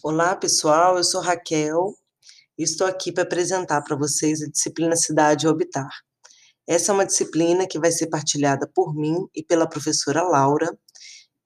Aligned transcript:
Olá, 0.00 0.36
pessoal. 0.36 0.96
Eu 0.96 1.02
sou 1.02 1.20
Raquel 1.20 1.92
e 2.56 2.62
estou 2.62 2.86
aqui 2.86 3.10
para 3.10 3.24
apresentar 3.24 3.82
para 3.82 3.96
vocês 3.96 4.40
a 4.40 4.48
disciplina 4.48 4.94
Cidade 4.94 5.44
e 5.44 5.48
Habitar. 5.48 5.90
Essa 6.68 6.92
é 6.92 6.94
uma 6.94 7.04
disciplina 7.04 7.66
que 7.66 7.80
vai 7.80 7.90
ser 7.90 8.06
partilhada 8.06 8.70
por 8.72 8.94
mim 8.94 9.26
e 9.34 9.42
pela 9.42 9.68
professora 9.68 10.22
Laura, 10.22 10.68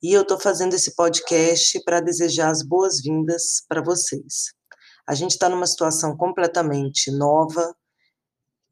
e 0.03 0.13
eu 0.13 0.21
estou 0.21 0.39
fazendo 0.39 0.75
esse 0.75 0.95
podcast 0.95 1.83
para 1.83 2.01
desejar 2.01 2.51
as 2.51 2.63
boas-vindas 2.63 3.65
para 3.67 3.83
vocês. 3.83 4.53
A 5.09 5.15
gente 5.15 5.31
está 5.31 5.49
numa 5.49 5.67
situação 5.67 6.15
completamente 6.15 7.11
nova, 7.11 7.75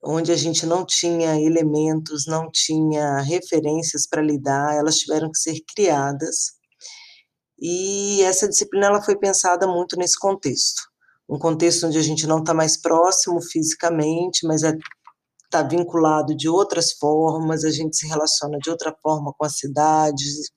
onde 0.04 0.30
a 0.30 0.36
gente 0.36 0.66
não 0.66 0.84
tinha 0.84 1.40
elementos, 1.40 2.26
não 2.26 2.50
tinha 2.50 3.18
referências 3.22 4.06
para 4.06 4.20
lidar, 4.20 4.76
elas 4.76 4.98
tiveram 4.98 5.30
que 5.30 5.38
ser 5.38 5.58
criadas 5.74 6.62
e 7.58 8.22
essa 8.22 8.48
disciplina 8.48 8.86
ela 8.86 9.02
foi 9.02 9.16
pensada 9.16 9.66
muito 9.66 9.96
nesse 9.96 10.18
contexto, 10.18 10.82
um 11.28 11.38
contexto 11.38 11.86
onde 11.86 11.98
a 11.98 12.02
gente 12.02 12.26
não 12.26 12.38
está 12.38 12.52
mais 12.52 12.76
próximo 12.76 13.40
fisicamente, 13.40 14.46
mas 14.46 14.62
está 14.62 15.60
é, 15.60 15.68
vinculado 15.68 16.36
de 16.36 16.48
outras 16.48 16.92
formas, 16.92 17.64
a 17.64 17.70
gente 17.70 17.96
se 17.96 18.06
relaciona 18.06 18.58
de 18.58 18.70
outra 18.70 18.94
forma 19.02 19.32
com 19.36 19.44
as 19.46 19.56
cidades, 19.56 20.50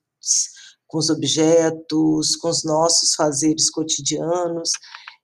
com 0.86 0.98
os 0.98 1.10
objetos, 1.10 2.36
com 2.36 2.48
os 2.48 2.64
nossos 2.64 3.14
fazeres 3.14 3.70
cotidianos. 3.70 4.70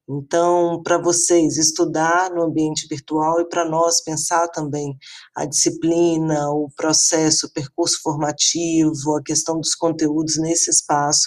Então, 0.07 0.83
para 0.83 0.99
vocês 0.99 1.57
estudar 1.57 2.31
no 2.31 2.43
ambiente 2.43 2.87
virtual 2.87 3.41
e 3.41 3.49
para 3.49 3.67
nós 3.67 4.03
pensar 4.03 4.49
também 4.49 4.95
a 5.35 5.47
disciplina, 5.47 6.51
o 6.51 6.69
processo, 6.77 7.47
o 7.47 7.51
percurso 7.51 8.03
formativo, 8.03 9.17
a 9.17 9.23
questão 9.23 9.59
dos 9.59 9.75
conteúdos 9.75 10.37
nesse 10.39 10.71
espaço, 10.71 11.23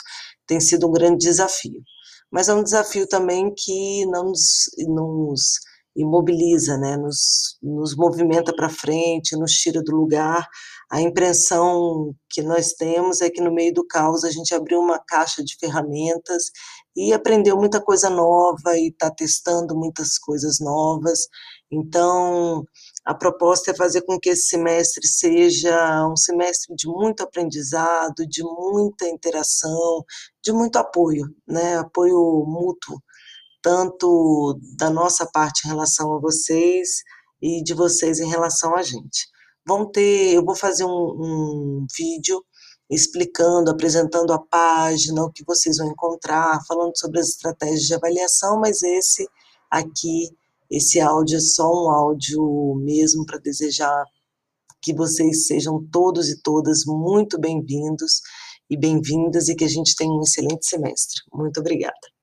tem 0.48 0.60
sido 0.60 0.88
um 0.88 0.92
grande 0.92 1.26
desafio. 1.26 1.82
Mas 2.32 2.50
é 2.50 2.54
um 2.54 2.64
desafio 2.64 3.08
também 3.08 3.54
que 3.56 4.06
não 4.08 4.26
nos, 4.26 4.70
nos 4.88 5.60
imobiliza, 5.98 6.78
né? 6.78 6.96
nos, 6.96 7.58
nos 7.62 7.96
movimenta 7.96 8.54
para 8.56 8.70
frente, 8.70 9.36
nos 9.36 9.52
tira 9.52 9.82
do 9.82 9.96
lugar. 9.96 10.48
A 10.92 11.02
impressão 11.02 12.14
que 12.30 12.42
nós 12.42 12.74
temos 12.74 13.20
é 13.20 13.30
que 13.30 13.42
no 13.42 13.52
meio 13.52 13.74
do 13.74 13.86
caos 13.86 14.24
a 14.24 14.30
gente 14.30 14.54
abriu 14.54 14.80
uma 14.80 15.00
caixa 15.00 15.44
de 15.44 15.58
ferramentas 15.60 16.44
e 16.96 17.12
aprendeu 17.12 17.58
muita 17.58 17.82
coisa 17.82 18.10
nova 18.10 18.78
e 18.78 18.90
está 18.90 19.10
testando 19.10 19.76
muitas 19.76 20.18
coisas 20.18 20.60
novas. 20.60 21.28
Então, 21.72 22.64
a 23.06 23.14
proposta 23.14 23.72
é 23.72 23.76
fazer 23.76 24.02
com 24.04 24.20
que 24.20 24.30
esse 24.30 24.48
semestre 24.48 25.06
seja 25.06 26.08
um 26.08 26.16
semestre 26.16 26.74
de 26.76 26.88
muito 26.88 27.22
aprendizado, 27.22 28.26
de 28.28 28.44
muita 28.44 29.08
interação, 29.08 30.04
de 30.44 30.54
muito 30.54 30.78
apoio, 30.78 31.26
né? 31.48 31.78
Apoio 31.78 32.46
mútuo, 32.48 32.98
tanto 33.68 34.58
da 34.78 34.90
nossa 34.90 35.26
parte 35.26 35.66
em 35.66 35.68
relação 35.68 36.14
a 36.14 36.22
vocês 36.22 37.04
e 37.42 37.62
de 37.62 37.74
vocês 37.74 38.18
em 38.18 38.30
relação 38.30 38.74
a 38.74 38.82
gente. 38.82 39.28
Vão 39.68 39.92
ter, 39.92 40.36
eu 40.36 40.46
vou 40.46 40.56
fazer 40.56 40.86
um, 40.86 40.90
um 40.90 41.88
vídeo 41.94 42.42
explicando, 42.90 43.70
apresentando 43.70 44.32
a 44.32 44.40
página, 44.40 45.22
o 45.22 45.30
que 45.30 45.44
vocês 45.46 45.80
vão 45.80 45.90
encontrar, 45.90 46.62
falando 46.66 46.98
sobre 46.98 47.20
as 47.20 47.28
estratégias 47.28 47.82
de 47.82 47.94
avaliação, 47.94 48.58
mas 48.58 48.82
esse 48.82 49.28
aqui 49.70 50.30
esse 50.72 51.02
áudio 51.02 51.36
é 51.36 51.42
só 51.42 51.70
um 51.70 51.90
áudio 51.90 52.74
mesmo 52.76 53.26
para 53.26 53.38
desejar 53.38 54.06
que 54.82 54.94
vocês 54.94 55.46
sejam 55.46 55.86
todos 55.92 56.30
e 56.30 56.42
todas 56.42 56.86
muito 56.86 57.38
bem-vindos 57.38 58.22
e 58.70 58.78
bem-vindas 58.78 59.50
e 59.50 59.56
que 59.56 59.66
a 59.66 59.70
gente 59.70 59.94
tenha 59.94 60.12
um 60.12 60.22
excelente 60.22 60.66
semestre. 60.66 61.22
Muito 61.34 61.60
obrigada. 61.60 62.17